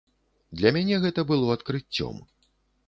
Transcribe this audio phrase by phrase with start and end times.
[0.61, 2.15] Для мяне гэта было адкрыццём.